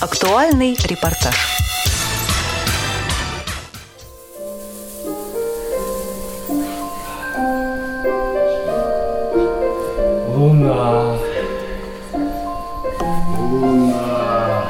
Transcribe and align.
Актуальный 0.00 0.76
репортаж. 0.84 1.34
Луна. 10.36 11.16
Луна. 13.50 14.64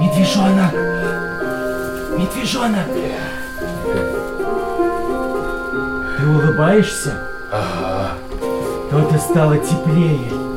Медвежонок. 0.00 0.74
Медвежонок. 2.18 2.88
Ты 6.16 6.26
улыбаешься? 6.26 7.22
Ага. 7.52 8.14
То-то 8.90 9.18
стало 9.18 9.58
теплее. 9.58 10.47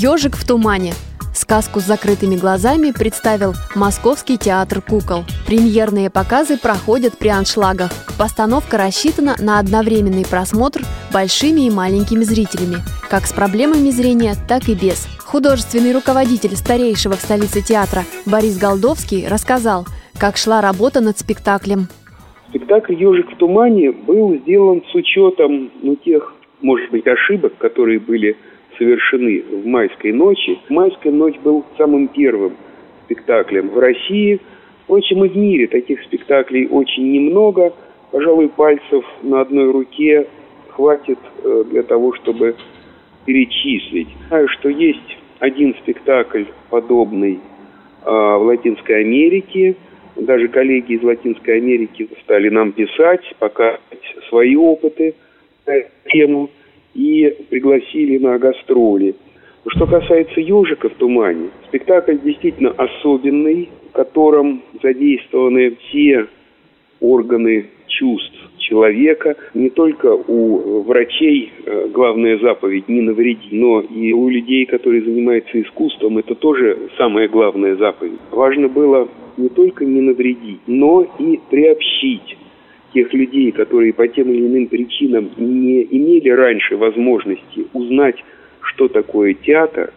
«Ежик 0.00 0.36
в 0.36 0.46
тумане». 0.46 0.92
Сказку 1.34 1.80
с 1.80 1.82
закрытыми 1.82 2.36
глазами 2.36 2.92
представил 2.96 3.54
Московский 3.74 4.38
театр 4.38 4.80
кукол. 4.80 5.24
Премьерные 5.44 6.08
показы 6.08 6.56
проходят 6.56 7.18
при 7.18 7.30
аншлагах. 7.30 7.90
Постановка 8.16 8.78
рассчитана 8.78 9.34
на 9.40 9.58
одновременный 9.58 10.24
просмотр 10.24 10.82
большими 11.12 11.66
и 11.66 11.70
маленькими 11.70 12.22
зрителями, 12.22 12.76
как 13.10 13.26
с 13.26 13.32
проблемами 13.32 13.90
зрения, 13.90 14.34
так 14.46 14.68
и 14.68 14.74
без. 14.76 15.08
Художественный 15.26 15.92
руководитель 15.92 16.54
старейшего 16.54 17.14
в 17.14 17.20
столице 17.20 17.60
театра 17.60 18.02
Борис 18.24 18.56
Голдовский 18.56 19.26
рассказал, 19.26 19.84
как 20.16 20.36
шла 20.36 20.60
работа 20.60 21.00
над 21.00 21.18
спектаклем. 21.18 21.88
Спектакль 22.50 22.94
«Ежик 22.94 23.32
в 23.32 23.36
тумане» 23.36 23.90
был 23.90 24.38
сделан 24.42 24.80
с 24.92 24.94
учетом 24.94 25.72
ну, 25.82 25.96
тех, 25.96 26.34
может 26.62 26.88
быть, 26.92 27.06
ошибок, 27.08 27.58
которые 27.58 27.98
были 27.98 28.36
совершены 28.78 29.42
в 29.42 29.66
«Майской 29.66 30.12
ночи». 30.12 30.58
«Майская 30.68 31.12
ночь» 31.12 31.38
был 31.42 31.64
самым 31.76 32.08
первым 32.08 32.56
спектаклем 33.04 33.70
в 33.70 33.78
России. 33.78 34.40
Впрочем, 34.84 35.24
и 35.24 35.28
в 35.28 35.36
мире 35.36 35.66
таких 35.66 36.02
спектаклей 36.02 36.66
очень 36.68 37.12
немного. 37.12 37.72
Пожалуй, 38.10 38.48
пальцев 38.48 39.04
на 39.22 39.40
одной 39.42 39.70
руке 39.70 40.26
хватит 40.70 41.18
э, 41.42 41.64
для 41.70 41.82
того, 41.82 42.14
чтобы 42.14 42.54
перечислить. 43.26 44.08
Знаю, 44.28 44.48
что 44.48 44.68
есть 44.70 45.18
один 45.38 45.74
спектакль 45.82 46.44
подобный 46.70 47.40
а, 48.02 48.38
в 48.38 48.44
Латинской 48.44 49.02
Америке. 49.02 49.76
Даже 50.16 50.48
коллеги 50.48 50.94
из 50.94 51.02
Латинской 51.02 51.58
Америки 51.58 52.08
стали 52.24 52.48
нам 52.48 52.72
писать, 52.72 53.20
показывать 53.38 53.80
свои 54.28 54.56
опыты 54.56 55.14
на 55.66 55.74
эту 55.74 55.90
тему 56.08 56.50
и 56.94 57.34
пригласили 57.50 58.18
на 58.18 58.38
гастроли. 58.38 59.14
Что 59.66 59.86
касается 59.86 60.40
«Ежика 60.40 60.88
в 60.88 60.94
тумане», 60.94 61.50
спектакль 61.68 62.16
действительно 62.24 62.70
особенный, 62.70 63.68
в 63.90 63.92
котором 63.92 64.62
задействованы 64.82 65.76
все 65.82 66.26
органы 67.00 67.66
чувств 67.86 68.36
человека. 68.58 69.36
Не 69.54 69.70
только 69.70 70.06
у 70.14 70.82
врачей 70.82 71.52
э, 71.64 71.88
главная 71.92 72.38
заповедь 72.38 72.88
«не 72.88 73.00
навреди», 73.00 73.48
но 73.52 73.80
и 73.80 74.12
у 74.12 74.28
людей, 74.28 74.66
которые 74.66 75.02
занимаются 75.02 75.60
искусством, 75.60 76.18
это 76.18 76.34
тоже 76.34 76.78
самая 76.96 77.28
главная 77.28 77.76
заповедь. 77.76 78.20
Важно 78.30 78.68
было 78.68 79.08
не 79.36 79.48
только 79.48 79.84
не 79.84 80.00
навредить, 80.00 80.60
но 80.66 81.06
и 81.18 81.40
приобщить 81.50 82.36
тех 82.94 83.12
людей, 83.12 83.52
которые 83.52 83.92
по 83.92 84.06
тем 84.08 84.30
или 84.30 84.46
иным 84.46 84.66
причинам 84.66 85.30
не 85.36 85.82
имели 85.82 86.30
раньше 86.30 86.76
возможности 86.76 87.66
узнать, 87.72 88.16
что 88.60 88.88
такое 88.88 89.34
театр, 89.34 89.92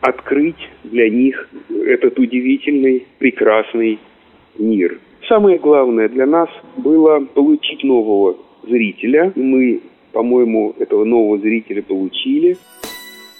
открыть 0.00 0.68
для 0.84 1.08
них 1.08 1.48
этот 1.86 2.18
удивительный, 2.18 3.06
прекрасный 3.18 3.98
мир. 4.58 4.98
Самое 5.28 5.58
главное 5.58 6.08
для 6.08 6.26
нас 6.26 6.48
было 6.76 7.20
получить 7.20 7.82
нового 7.82 8.36
зрителя. 8.68 9.32
Мы, 9.34 9.80
по-моему, 10.12 10.74
этого 10.78 11.04
нового 11.04 11.38
зрителя 11.38 11.82
получили. 11.82 12.58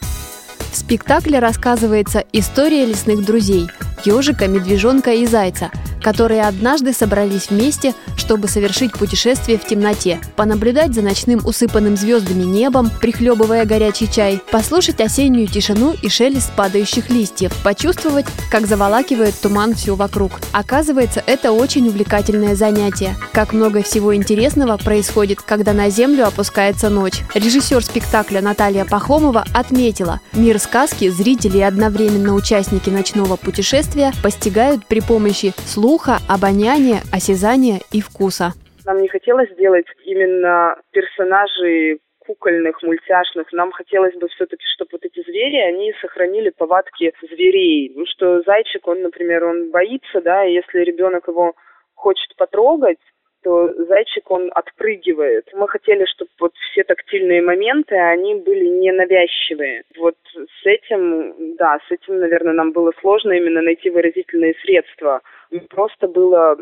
В 0.00 0.76
спектакле 0.76 1.38
рассказывается 1.38 2.24
история 2.32 2.86
лесных 2.86 3.26
друзей– 3.26 3.66
ежика, 4.04 4.48
медвежонка 4.48 5.12
и 5.12 5.26
зайца– 5.26 5.70
которые 6.04 6.42
однажды 6.42 6.92
собрались 6.92 7.48
вместе, 7.48 7.94
чтобы 8.14 8.46
совершить 8.46 8.92
путешествие 8.92 9.58
в 9.58 9.64
темноте, 9.64 10.20
понаблюдать 10.36 10.94
за 10.94 11.00
ночным 11.00 11.40
усыпанным 11.44 11.96
звездами 11.96 12.42
небом, 12.42 12.90
прихлебывая 13.00 13.64
горячий 13.64 14.10
чай, 14.12 14.40
послушать 14.52 15.00
осеннюю 15.00 15.46
тишину 15.46 15.94
и 16.02 16.10
шелест 16.10 16.52
падающих 16.52 17.08
листьев, 17.08 17.52
почувствовать, 17.64 18.26
как 18.50 18.66
заволакивает 18.66 19.34
туман 19.40 19.74
все 19.74 19.94
вокруг. 19.94 20.32
Оказывается, 20.52 21.24
это 21.26 21.52
очень 21.52 21.88
увлекательное 21.88 22.54
занятие. 22.54 23.16
Как 23.32 23.54
много 23.54 23.82
всего 23.82 24.14
интересного 24.14 24.76
происходит, 24.76 25.40
когда 25.40 25.72
на 25.72 25.88
землю 25.88 26.26
опускается 26.26 26.90
ночь. 26.90 27.22
Режиссер 27.32 27.82
спектакля 27.82 28.42
Наталья 28.42 28.84
Пахомова 28.84 29.46
отметила, 29.54 30.20
мир 30.34 30.58
сказки 30.58 31.08
зрители 31.08 31.58
и 31.58 31.62
одновременно 31.62 32.34
участники 32.34 32.90
ночного 32.90 33.36
путешествия 33.36 34.12
постигают 34.22 34.86
при 34.86 35.00
помощи 35.00 35.54
слуха, 35.66 35.93
слуха, 35.94 36.18
обоняния, 36.28 37.02
осязания 37.12 37.78
и 37.92 38.00
вкуса. 38.00 38.50
Нам 38.84 39.00
не 39.00 39.08
хотелось 39.08 39.50
сделать 39.52 39.86
именно 40.04 40.76
персонажей 40.90 42.00
кукольных, 42.18 42.82
мультяшных. 42.82 43.52
Нам 43.52 43.70
хотелось 43.70 44.14
бы 44.16 44.26
все-таки, 44.28 44.64
чтобы 44.74 44.90
вот 44.92 45.04
эти 45.04 45.22
звери, 45.22 45.56
они 45.56 45.92
сохранили 46.00 46.50
повадки 46.50 47.12
зверей. 47.22 47.92
Ну, 47.94 48.06
что 48.06 48.42
зайчик, 48.42 48.88
он, 48.88 49.02
например, 49.02 49.44
он 49.44 49.70
боится, 49.70 50.20
да, 50.20 50.44
и 50.44 50.54
если 50.54 50.80
ребенок 50.80 51.28
его 51.28 51.54
хочет 51.94 52.34
потрогать, 52.36 52.98
то 53.44 53.70
зайчик, 53.84 54.30
он 54.30 54.50
отпрыгивает. 54.54 55.50
Мы 55.52 55.68
хотели, 55.68 56.06
чтобы 56.06 56.30
вот 56.40 56.52
все 56.54 56.82
тактильные 56.82 57.42
моменты, 57.42 57.94
они 57.94 58.36
были 58.36 58.64
ненавязчивые. 58.64 59.82
Вот 59.98 60.16
с 60.34 60.66
этим, 60.66 61.56
да, 61.56 61.78
с 61.86 61.92
этим, 61.92 62.20
наверное, 62.20 62.54
нам 62.54 62.72
было 62.72 62.92
сложно 63.00 63.32
именно 63.32 63.60
найти 63.60 63.90
выразительные 63.90 64.54
средства. 64.62 65.20
Просто 65.68 66.08
было, 66.08 66.56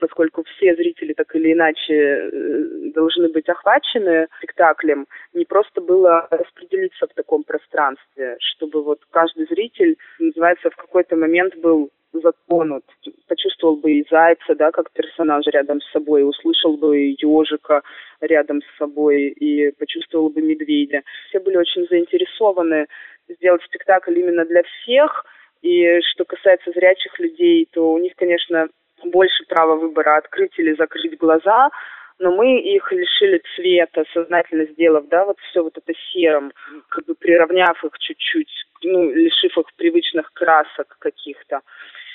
поскольку 0.00 0.42
все 0.44 0.74
зрители 0.74 1.12
так 1.12 1.34
или 1.36 1.52
иначе 1.52 1.94
э, 1.94 2.90
должны 2.92 3.28
быть 3.28 3.48
охвачены 3.48 4.26
спектаклем, 4.38 5.06
не 5.32 5.44
просто 5.44 5.80
было 5.80 6.26
распределиться 6.30 7.06
в 7.06 7.14
таком 7.14 7.44
пространстве, 7.44 8.36
чтобы 8.40 8.82
вот 8.82 8.98
каждый 9.10 9.46
зритель, 9.46 9.96
называется, 10.18 10.70
в 10.70 10.76
какой-то 10.76 11.14
момент 11.16 11.56
был 11.56 11.90
затронут, 12.20 12.84
почувствовал 13.28 13.76
бы 13.76 13.92
и 13.92 14.06
зайца, 14.10 14.54
да, 14.54 14.70
как 14.70 14.90
персонаж 14.92 15.46
рядом 15.46 15.80
с 15.80 15.90
собой, 15.92 16.28
услышал 16.28 16.76
бы 16.76 17.16
ежика 17.18 17.82
рядом 18.20 18.60
с 18.62 18.78
собой, 18.78 19.28
и 19.28 19.70
почувствовал 19.72 20.30
бы 20.30 20.42
медведя. 20.42 21.02
Все 21.28 21.40
были 21.40 21.56
очень 21.56 21.86
заинтересованы 21.88 22.86
сделать 23.28 23.62
спектакль 23.64 24.18
именно 24.18 24.44
для 24.44 24.62
всех, 24.62 25.24
и 25.62 26.00
что 26.12 26.24
касается 26.24 26.70
зрячих 26.72 27.18
людей, 27.18 27.68
то 27.72 27.92
у 27.92 27.98
них, 27.98 28.12
конечно, 28.16 28.68
больше 29.04 29.44
права 29.48 29.76
выбора 29.76 30.16
открыть 30.16 30.58
или 30.58 30.74
закрыть 30.74 31.18
глаза, 31.18 31.70
но 32.18 32.34
мы 32.34 32.60
их 32.60 32.90
лишили 32.92 33.42
цвета, 33.54 34.04
сознательно 34.12 34.64
сделав, 34.66 35.06
да, 35.08 35.24
вот 35.24 35.38
все 35.50 35.62
вот 35.62 35.76
это 35.76 35.92
серым, 36.12 36.52
как 36.88 37.04
бы 37.04 37.14
приравняв 37.14 37.82
их 37.84 37.98
чуть-чуть, 37.98 38.50
ну, 38.82 39.12
лишив 39.12 39.56
их 39.58 39.66
привычных 39.76 40.32
красок 40.32 40.96
каких-то 40.98 41.60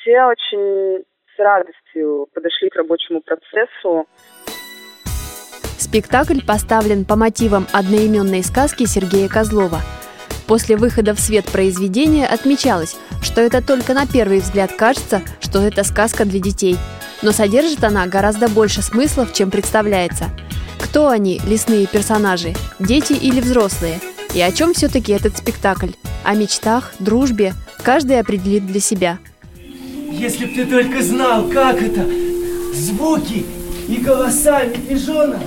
все 0.02 0.24
очень 0.24 1.04
с 1.36 1.40
радостью 1.40 2.28
подошли 2.34 2.70
к 2.70 2.76
рабочему 2.76 3.22
процессу. 3.22 4.08
Спектакль 5.78 6.40
поставлен 6.46 7.06
по 7.06 7.16
мотивам 7.16 7.68
одноименной 7.72 8.44
сказки 8.44 8.86
Сергея 8.86 9.28
Козлова. 9.28 9.80
После 10.48 10.76
выхода 10.76 11.14
в 11.14 11.20
свет 11.20 11.46
произведения 11.52 12.28
отмечалось, 12.28 12.98
что 13.22 13.42
это 13.42 13.66
только 13.66 13.94
на 13.94 14.06
первый 14.06 14.40
взгляд 14.40 14.74
кажется, 14.74 15.22
что 15.40 15.60
это 15.60 15.84
сказка 15.84 16.26
для 16.26 16.40
детей. 16.40 16.76
Но 17.22 17.32
содержит 17.32 17.84
она 17.84 18.08
гораздо 18.08 18.50
больше 18.50 18.82
смыслов, 18.82 19.34
чем 19.34 19.52
представляется. 19.52 20.26
Кто 20.84 21.08
они, 21.08 21.40
лесные 21.48 21.88
персонажи, 21.88 22.54
дети 22.80 23.14
или 23.14 23.40
взрослые? 23.40 24.00
И 24.34 24.42
о 24.42 24.52
чем 24.52 24.74
все-таки 24.74 25.14
этот 25.14 25.38
спектакль? 25.38 25.92
О 26.24 26.34
мечтах, 26.34 26.94
дружбе? 27.00 27.54
Каждый 27.84 28.20
определит 28.20 28.66
для 28.66 28.80
себя– 28.80 29.20
если 30.12 30.46
б 30.46 30.54
ты 30.54 30.66
только 30.66 31.02
знал, 31.02 31.50
как 31.50 31.82
это, 31.82 32.06
звуки 32.74 33.46
и 33.88 33.98
голоса 33.98 34.64
медвежонок. 34.66 35.40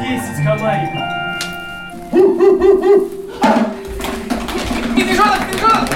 Десять 0.00 0.44
комариков. 0.44 1.02
Медвежонок, 4.94 5.40
медвежонок! 5.48 5.88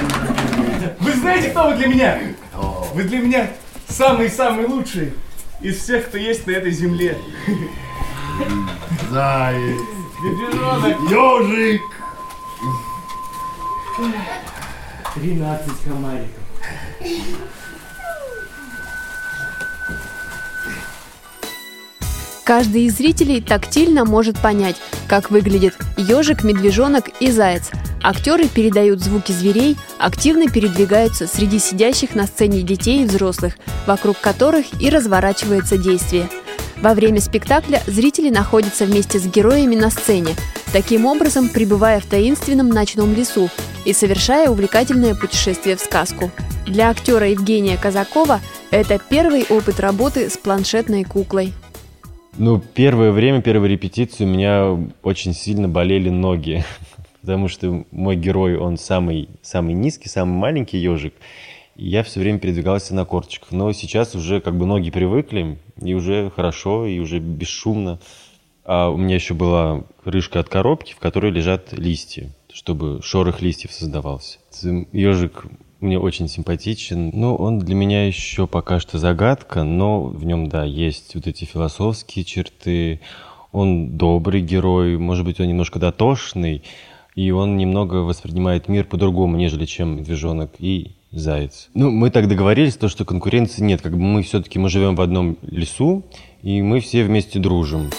Вы 0.99 1.11
знаете, 1.13 1.49
кто 1.49 1.67
вы 1.67 1.75
для 1.75 1.87
меня? 1.87 2.19
Кто? 2.51 2.87
Вы 2.93 3.03
для 3.03 3.19
меня 3.19 3.47
самый-самый 3.87 4.65
лучший 4.65 5.13
из 5.61 5.79
всех, 5.81 6.07
кто 6.07 6.17
есть 6.17 6.45
на 6.47 6.51
этой 6.51 6.71
земле. 6.71 7.17
Заяц. 9.09 9.81
Медвежонок. 10.23 10.97
Ежик. 11.09 11.81
13 15.15 15.71
комариков. 15.83 16.43
Каждый 22.43 22.83
из 22.83 22.95
зрителей 22.95 23.41
тактильно 23.41 24.05
может 24.05 24.39
понять, 24.39 24.77
как 25.09 25.31
выглядит 25.31 25.75
ежик, 25.97 26.43
медвежонок 26.43 27.09
и 27.19 27.29
заяц. 27.29 27.71
Актеры 28.07 28.47
передают 28.47 29.01
звуки 29.01 29.33
зверей, 29.33 29.75
активно 29.99 30.49
передвигаются 30.49 31.27
среди 31.27 31.59
сидящих 31.59 32.15
на 32.15 32.25
сцене 32.25 32.61
детей 32.61 33.03
и 33.03 33.05
взрослых, 33.05 33.57
вокруг 33.85 34.17
которых 34.21 34.81
и 34.81 34.89
разворачивается 34.89 35.77
действие. 35.77 36.29
Во 36.81 36.93
время 36.93 37.19
спектакля 37.19 37.81
зрители 37.85 38.29
находятся 38.29 38.85
вместе 38.85 39.19
с 39.19 39.27
героями 39.27 39.75
на 39.75 39.89
сцене, 39.89 40.35
таким 40.71 41.05
образом 41.05 41.49
пребывая 41.49 41.99
в 41.99 42.05
таинственном 42.05 42.69
ночном 42.69 43.13
лесу 43.13 43.49
и 43.83 43.91
совершая 43.91 44.49
увлекательное 44.49 45.13
путешествие 45.13 45.75
в 45.75 45.81
сказку. 45.81 46.31
Для 46.65 46.91
актера 46.91 47.27
Евгения 47.29 47.75
Казакова 47.75 48.39
это 48.71 49.01
первый 49.09 49.45
опыт 49.49 49.81
работы 49.81 50.29
с 50.29 50.37
планшетной 50.37 51.03
куклой. 51.03 51.51
Ну, 52.37 52.61
первое 52.73 53.11
время, 53.11 53.41
первую 53.41 53.69
репетицию 53.69 54.27
у 54.27 54.31
меня 54.31 54.77
очень 55.01 55.33
сильно 55.33 55.67
болели 55.67 56.09
ноги, 56.09 56.63
потому 57.27 57.49
что 57.49 57.83
мой 57.91 58.15
герой, 58.15 58.55
он 58.55 58.77
самый, 58.77 59.27
самый 59.41 59.73
низкий, 59.73 60.07
самый 60.07 60.37
маленький 60.37 60.77
ежик, 60.77 61.13
и 61.75 61.85
я 61.85 62.01
все 62.03 62.21
время 62.21 62.39
передвигался 62.39 62.95
на 62.95 63.03
корточках. 63.03 63.51
Но 63.51 63.73
сейчас 63.73 64.15
уже 64.15 64.39
как 64.39 64.57
бы 64.57 64.65
ноги 64.65 64.91
привыкли, 64.91 65.57
и 65.81 65.93
уже 65.93 66.31
хорошо, 66.33 66.85
и 66.85 66.99
уже 66.99 67.19
бесшумно. 67.19 67.99
А 68.63 68.89
у 68.89 68.95
меня 68.95 69.15
еще 69.15 69.33
была 69.33 69.83
крышка 70.05 70.39
от 70.39 70.47
коробки, 70.47 70.93
в 70.93 70.99
которой 70.99 71.29
лежат 71.29 71.73
листья, 71.73 72.29
чтобы 72.49 73.01
шорох 73.03 73.41
листьев 73.41 73.73
создавался. 73.73 74.39
Ежик 74.93 75.47
мне 75.81 75.99
очень 75.99 76.29
симпатичен. 76.29 77.11
Ну, 77.13 77.35
он 77.35 77.59
для 77.59 77.75
меня 77.75 78.07
еще 78.07 78.47
пока 78.47 78.79
что 78.79 78.99
загадка, 78.99 79.63
но 79.63 80.03
в 80.03 80.23
нем, 80.23 80.47
да, 80.47 80.63
есть 80.63 81.13
вот 81.13 81.27
эти 81.27 81.43
философские 81.43 82.23
черты. 82.23 83.01
Он 83.51 83.97
добрый 83.97 84.39
герой, 84.39 84.97
может 84.97 85.25
быть, 85.25 85.41
он 85.41 85.47
немножко 85.49 85.77
дотошный, 85.77 86.63
и 87.17 87.31
он 87.31 87.57
немного 87.57 87.95
воспринимает 87.95 88.67
мир 88.69 88.85
по-другому, 88.85 89.37
нежели 89.37 89.65
чем 89.65 89.97
медвежонок 89.97 90.51
и 90.59 90.91
заяц. 91.11 91.67
Ну, 91.73 91.89
мы 91.89 92.11
так 92.11 92.27
договорились, 92.27 92.77
то, 92.77 92.89
что 92.89 93.05
конкуренции 93.05 93.63
нет. 93.63 93.81
Как 93.81 93.93
бы 93.93 93.97
мы 93.97 94.21
все-таки 94.21 94.59
мы 94.59 94.69
живем 94.69 94.95
в 94.95 95.01
одном 95.01 95.35
лесу, 95.41 96.05
и 96.43 96.61
мы 96.61 96.79
все 96.79 97.03
вместе 97.03 97.39
дружим. 97.39 97.89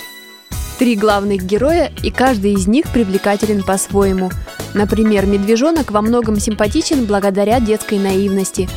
Три 0.78 0.94
главных 0.94 1.44
героя, 1.44 1.90
и 2.04 2.12
каждый 2.12 2.52
из 2.52 2.68
них 2.68 2.92
привлекателен 2.92 3.64
по-своему. 3.64 4.30
Например, 4.72 5.26
медвежонок 5.26 5.90
во 5.90 6.00
многом 6.00 6.38
симпатичен 6.38 7.04
благодаря 7.04 7.58
детской 7.58 7.98
наивности. 7.98 8.68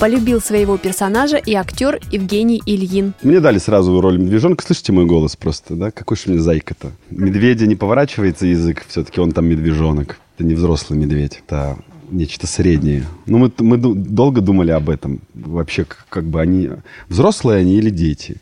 Полюбил 0.00 0.40
своего 0.40 0.78
персонажа 0.78 1.36
и 1.36 1.52
актер 1.52 2.00
Евгений 2.10 2.62
Ильин. 2.64 3.12
Мне 3.22 3.38
дали 3.38 3.58
сразу 3.58 4.00
роль 4.00 4.16
медвежонка. 4.16 4.64
Слышите 4.64 4.92
мой 4.92 5.04
голос 5.04 5.36
просто, 5.36 5.74
да? 5.74 5.90
Какой 5.90 6.16
же 6.16 6.22
мне 6.28 6.38
зайка-то? 6.38 6.92
Медведя 7.10 7.66
не 7.66 7.76
поворачивается 7.76 8.46
язык, 8.46 8.86
все-таки 8.88 9.20
он 9.20 9.32
там 9.32 9.44
медвежонок. 9.44 10.18
Это 10.38 10.48
не 10.48 10.54
взрослый 10.54 10.98
медведь, 10.98 11.42
это 11.46 11.76
нечто 12.10 12.46
среднее. 12.46 13.04
Ну, 13.26 13.36
мы, 13.36 13.52
мы 13.58 13.76
долго 13.76 14.40
думали 14.40 14.70
об 14.70 14.88
этом. 14.88 15.20
Вообще, 15.34 15.84
как, 15.84 16.06
как 16.08 16.24
бы 16.24 16.40
они... 16.40 16.70
Взрослые 17.10 17.60
они 17.60 17.76
или 17.76 17.90
дети? 17.90 18.36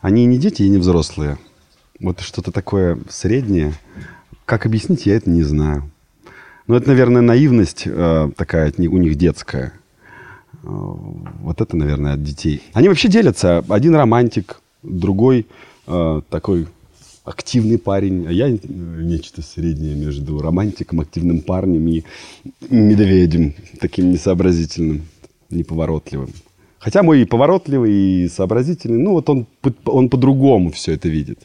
Они 0.00 0.22
и 0.22 0.26
не 0.26 0.38
дети, 0.38 0.62
и 0.62 0.68
не 0.68 0.78
взрослые. 0.78 1.38
Вот 1.98 2.20
что-то 2.20 2.52
такое 2.52 3.00
среднее. 3.08 3.74
Как 4.44 4.64
объяснить, 4.64 5.06
я 5.06 5.16
это 5.16 5.28
не 5.28 5.42
знаю. 5.42 5.90
Но 6.68 6.76
это, 6.76 6.86
наверное, 6.86 7.20
наивность 7.20 7.82
э, 7.84 8.30
такая 8.36 8.72
у 8.78 8.96
них 8.96 9.16
детская. 9.16 9.72
Э, 10.62 10.66
вот 10.66 11.60
это, 11.60 11.76
наверное, 11.76 12.14
от 12.14 12.22
детей. 12.22 12.62
Они 12.72 12.88
вообще 12.88 13.08
делятся. 13.08 13.64
Один 13.68 13.94
романтик, 13.94 14.60
другой 14.82 15.46
э, 15.86 16.22
такой 16.28 16.66
активный 17.24 17.78
парень, 17.78 18.26
а 18.26 18.32
я 18.32 18.48
нечто 18.48 19.42
среднее 19.42 19.94
между 19.94 20.40
романтиком, 20.40 21.00
активным 21.00 21.42
парнем 21.42 21.86
и 21.88 22.04
медведем, 22.70 23.54
таким 23.78 24.10
несообразительным, 24.10 25.02
неповоротливым. 25.50 26.30
Хотя 26.78 27.02
мой 27.02 27.22
и 27.22 27.26
поворотливый, 27.26 27.92
и 27.92 28.28
сообразительный, 28.28 28.98
ну 28.98 29.12
вот 29.12 29.28
он, 29.28 29.46
он 29.84 30.08
по-другому 30.08 30.70
все 30.70 30.92
это 30.92 31.08
видит. 31.08 31.40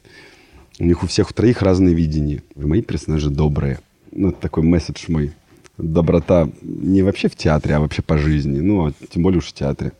У 0.79 0.85
них 0.85 1.03
у 1.03 1.07
всех 1.07 1.29
у 1.29 1.33
троих 1.33 1.61
разные 1.61 1.93
видения. 1.93 2.41
И 2.55 2.65
мои 2.65 2.81
персонажи 2.81 3.29
добрые. 3.29 3.79
Ну, 4.11 4.29
это 4.29 4.39
такой 4.39 4.63
месседж 4.63 5.05
мой. 5.09 5.31
Доброта 5.77 6.49
не 6.61 7.03
вообще 7.03 7.27
в 7.27 7.35
театре, 7.35 7.75
а 7.75 7.79
вообще 7.79 8.01
по 8.01 8.17
жизни. 8.17 8.59
Ну, 8.59 8.87
а 8.87 8.93
тем 9.09 9.23
более 9.23 9.39
уж 9.39 9.47
в 9.47 9.53
театре. 9.53 9.91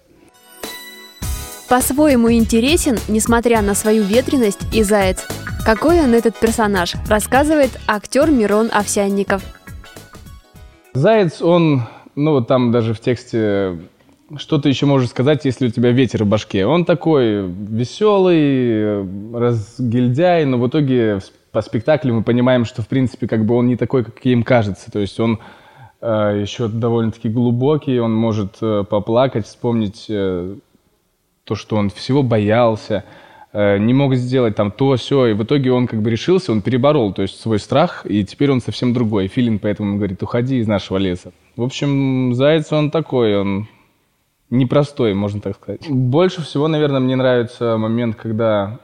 По-своему 1.70 2.32
интересен, 2.32 2.98
несмотря 3.08 3.62
на 3.62 3.74
свою 3.74 4.04
ветренность, 4.04 4.62
и 4.74 4.84
заяц. 4.84 5.26
Какой 5.66 6.00
он 6.00 6.14
этот 6.14 6.40
персонаж, 6.40 6.94
рассказывает 7.10 7.72
актер 7.88 8.30
Мирон 8.30 8.70
Овсянников. 8.72 9.44
Заяц, 10.94 11.42
он, 11.42 11.84
ну 12.16 12.32
вот 12.32 12.48
там 12.48 12.72
даже 12.72 12.94
в 12.94 13.00
тексте 13.00 13.80
что 14.38 14.58
ты 14.58 14.70
еще 14.70 14.86
можешь 14.86 15.10
сказать, 15.10 15.46
если 15.46 15.68
у 15.68 15.70
тебя 15.70 15.92
ветер 15.92 16.24
в 16.24 16.28
башке? 16.28 16.66
Он 16.66 16.84
такой 16.84 17.48
веселый, 17.48 19.04
разгильдяй, 19.34 20.46
но 20.46 20.58
в 20.58 20.68
итоге 20.68 21.20
по 21.52 21.62
спектаклю 21.62 22.16
мы 22.16 22.24
понимаем, 22.24 22.66
что, 22.66 22.82
в 22.82 22.88
принципе, 22.88 23.28
как 23.28 23.46
бы 23.46 23.56
он 23.56 23.68
не 23.68 23.78
такой, 23.78 24.04
каким 24.04 24.44
кажется. 24.44 24.92
То 24.92 25.00
есть 25.00 25.20
он 25.20 25.34
э, 25.34 25.38
еще 26.08 26.68
довольно-таки 26.68 27.30
глубокий, 27.30 28.00
он 28.00 28.14
может 28.14 28.58
э, 28.62 28.84
поплакать, 28.90 29.46
вспомнить 29.46 30.06
э, 30.10 30.56
то, 31.44 31.56
что 31.56 31.78
он 31.78 31.90
всего 31.90 32.24
боялся, 32.24 33.04
э, 33.54 33.78
не 33.78 33.94
мог 33.94 34.16
сделать 34.16 34.56
там 34.56 34.72
то, 34.72 34.96
все, 34.96 35.28
и 35.28 35.34
в 35.34 35.44
итоге 35.44 35.72
он 35.72 35.88
как 35.88 36.02
бы 36.02 36.10
решился, 36.10 36.52
он 36.52 36.62
переборол, 36.62 37.14
то 37.14 37.22
есть 37.22 37.40
свой 37.40 37.60
страх, 37.60 38.06
и 38.06 38.24
теперь 38.24 38.52
он 38.52 38.62
совсем 38.62 38.94
другой. 38.94 39.28
Филин 39.28 39.60
поэтому 39.60 39.98
говорит, 39.98 40.22
уходи 40.22 40.58
из 40.58 40.68
нашего 40.68 40.98
леса. 40.98 41.32
В 41.56 41.64
общем, 41.64 42.34
Заяц 42.34 42.72
он 42.72 42.92
такой, 42.92 43.38
он 43.40 43.68
непростой, 44.50 45.14
можно 45.14 45.42
так 45.42 45.56
сказать. 45.56 45.90
Больше 45.90 46.42
всего, 46.42 46.68
наверное, 46.68 47.00
мне 47.00 47.16
нравится 47.16 47.78
момент, 47.78 48.16
когда 48.16 48.80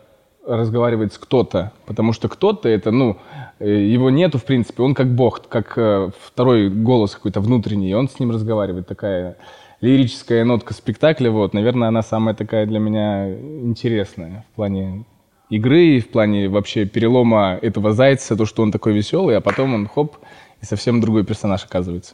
разговаривает 0.46 1.14
с 1.14 1.18
кто-то, 1.18 1.72
потому 1.86 2.14
что 2.14 2.28
кто-то 2.28 2.68
это, 2.68 2.92
ну, 2.92 3.18
э, 3.60 3.70
его 3.70 4.10
нету, 4.10 4.38
в 4.38 4.44
принципе, 4.44 4.84
он 4.84 4.94
как 4.94 5.14
бог, 5.14 5.48
как 5.48 5.78
э, 5.78 6.10
второй 6.20 6.70
голос 6.70 7.16
какой-то 7.16 7.42
внутренний, 7.42 7.94
он 7.94 8.10
с 8.10 8.20
ним 8.20 8.32
разговаривает, 8.32 8.88
такая 8.88 9.38
лирическая 9.82 10.44
нотка 10.46 10.74
спектакля, 10.74 11.30
вот, 11.32 11.54
наверное, 11.54 11.90
она 11.90 12.02
самая 12.02 12.36
такая 12.36 12.66
для 12.66 12.80
меня 12.80 13.32
интересная 13.34 14.46
в 14.52 14.56
плане 14.56 15.06
игры, 15.50 16.00
в 16.00 16.10
плане 16.10 16.50
вообще 16.50 16.86
перелома 16.86 17.60
этого 17.62 17.94
зайца, 17.94 18.36
то, 18.36 18.46
что 18.46 18.64
он 18.64 18.72
такой 18.72 18.94
веселый, 18.94 19.38
а 19.38 19.42
потом 19.42 19.74
он 19.74 19.88
хоп, 19.88 20.18
и 20.62 20.66
совсем 20.66 21.02
другой 21.02 21.24
персонаж 21.26 21.64
оказывается. 21.66 22.14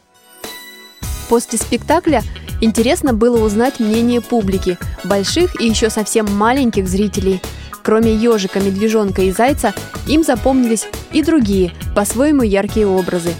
После 1.28 1.58
спектакля 1.58 2.22
интересно 2.60 3.12
было 3.12 3.44
узнать 3.44 3.80
мнение 3.80 4.20
публики, 4.20 4.78
больших 5.04 5.60
и 5.60 5.68
еще 5.68 5.90
совсем 5.90 6.26
маленьких 6.36 6.88
зрителей. 6.88 7.40
Кроме 7.88 8.14
ежика, 8.14 8.60
медвежонка 8.60 9.22
и 9.22 9.30
зайца, 9.30 9.72
им 10.06 10.22
запомнились 10.22 10.86
и 11.10 11.22
другие, 11.22 11.72
по-своему 11.96 12.42
яркие 12.42 12.86
образы. 12.86 13.32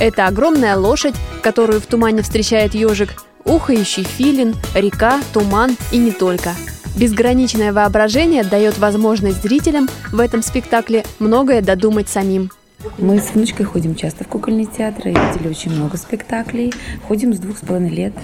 Это 0.00 0.26
огромная 0.26 0.74
лошадь, 0.74 1.14
которую 1.42 1.82
в 1.82 1.86
тумане 1.86 2.22
встречает 2.22 2.74
ежик, 2.74 3.10
ухающий 3.44 4.04
филин, 4.04 4.54
река, 4.74 5.20
туман 5.34 5.76
и 5.92 5.98
не 5.98 6.12
только. 6.12 6.54
Безграничное 6.96 7.74
воображение 7.74 8.42
дает 8.42 8.78
возможность 8.78 9.42
зрителям 9.42 9.86
в 10.10 10.20
этом 10.20 10.40
спектакле 10.40 11.04
многое 11.18 11.60
додумать 11.60 12.08
самим. 12.08 12.50
Мы 12.96 13.20
с 13.20 13.34
внучкой 13.34 13.66
ходим 13.66 13.94
часто 13.94 14.24
в 14.24 14.28
кукольный 14.28 14.64
театр, 14.64 15.08
и 15.08 15.10
видели 15.10 15.46
очень 15.46 15.72
много 15.72 15.98
спектаклей. 15.98 16.72
Ходим 17.06 17.34
с 17.34 17.38
двух 17.38 17.58
с 17.58 17.60
половиной 17.60 17.90
лет. 17.90 18.14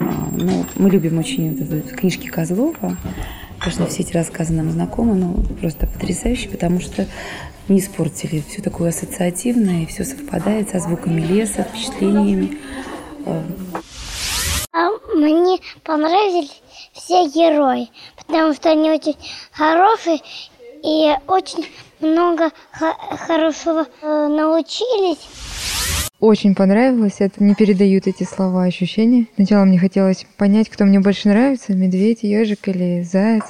А, 0.00 0.28
ну, 0.32 0.66
мы 0.74 0.90
любим 0.90 1.20
очень 1.20 1.56
вот 1.56 1.92
книжки 1.92 2.26
Козлова. 2.26 2.96
Конечно, 3.62 3.86
все 3.86 4.02
эти 4.02 4.12
рассказы 4.12 4.52
нам 4.52 4.72
знакомы, 4.72 5.14
но 5.14 5.34
просто 5.60 5.86
потрясающие, 5.86 6.50
потому 6.50 6.80
что 6.80 7.06
не 7.68 7.78
испортили. 7.78 8.42
Все 8.48 8.60
такое 8.60 8.88
ассоциативное, 8.88 9.84
и 9.84 9.86
все 9.86 10.04
совпадает 10.04 10.70
со 10.70 10.80
звуками 10.80 11.20
леса, 11.20 11.62
впечатлениями. 11.62 12.58
А 14.72 14.88
мне 15.14 15.60
понравились 15.84 16.60
все 16.92 17.28
герои, 17.28 17.88
потому 18.16 18.52
что 18.52 18.70
они 18.70 18.90
очень 18.90 19.16
хорошие 19.52 20.18
и 20.82 21.12
очень 21.28 21.64
много 22.02 22.50
хорошего 22.70 23.86
э, 24.02 24.28
научились. 24.28 25.28
Очень 26.22 26.54
понравилось, 26.54 27.16
это 27.18 27.42
не 27.42 27.56
передают 27.56 28.06
эти 28.06 28.22
слова 28.22 28.62
ощущения. 28.62 29.26
Сначала 29.34 29.64
мне 29.64 29.76
хотелось 29.76 30.24
понять, 30.36 30.68
кто 30.68 30.84
мне 30.84 31.00
больше 31.00 31.28
нравится, 31.28 31.74
медведь, 31.74 32.22
ежик 32.22 32.68
или 32.68 33.02
заяц, 33.02 33.42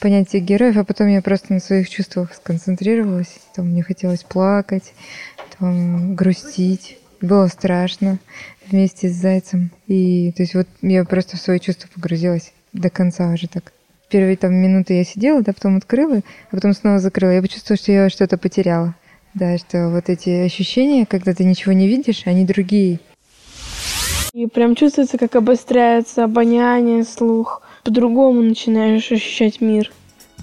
понять 0.00 0.30
всех 0.30 0.42
героев, 0.42 0.78
а 0.78 0.84
потом 0.84 1.08
я 1.08 1.20
просто 1.20 1.52
на 1.52 1.60
своих 1.60 1.90
чувствах 1.90 2.32
сконцентрировалась. 2.32 3.40
Там 3.54 3.66
мне 3.66 3.82
хотелось 3.82 4.22
плакать, 4.22 4.94
там 5.58 6.14
грустить, 6.14 6.96
было 7.20 7.46
страшно 7.48 8.18
вместе 8.66 9.10
с 9.10 9.16
зайцем. 9.16 9.70
И 9.86 10.32
то 10.32 10.44
есть 10.44 10.54
вот 10.54 10.66
я 10.80 11.04
просто 11.04 11.36
в 11.36 11.40
свои 11.40 11.60
чувства 11.60 11.88
погрузилась 11.92 12.54
до 12.72 12.88
конца 12.88 13.30
уже 13.32 13.48
так. 13.48 13.73
Первые 14.14 14.36
там 14.36 14.54
минуты 14.54 14.94
я 14.94 15.02
сидела, 15.02 15.42
да, 15.42 15.52
потом 15.52 15.78
открыла, 15.78 16.20
а 16.52 16.54
потом 16.54 16.72
снова 16.72 17.00
закрыла. 17.00 17.32
Я 17.32 17.42
почувствовала, 17.42 17.82
что 17.82 17.90
я 17.90 18.08
что-то 18.08 18.38
потеряла. 18.38 18.94
Да, 19.34 19.58
что 19.58 19.88
вот 19.88 20.08
эти 20.08 20.44
ощущения, 20.44 21.04
когда 21.04 21.34
ты 21.34 21.42
ничего 21.42 21.72
не 21.72 21.88
видишь, 21.88 22.22
они 22.26 22.44
другие. 22.44 23.00
И 24.32 24.46
прям 24.46 24.76
чувствуется, 24.76 25.18
как 25.18 25.34
обостряется 25.34 26.22
обоняние, 26.22 27.02
слух. 27.02 27.62
По-другому 27.82 28.40
начинаешь 28.40 29.10
ощущать 29.10 29.60
мир. 29.60 29.90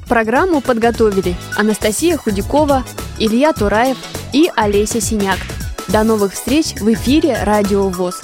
Программу 0.10 0.60
подготовили 0.60 1.34
Анастасия 1.56 2.18
Худякова, 2.18 2.84
Илья 3.20 3.54
Тураев 3.54 3.96
и 4.34 4.50
Олеся 4.58 5.00
Синяк. 5.00 5.40
До 5.88 6.04
новых 6.04 6.34
встреч 6.34 6.74
в 6.82 6.92
эфире 6.92 7.38
«Радио 7.42 7.88
ВОЗ». 7.88 8.22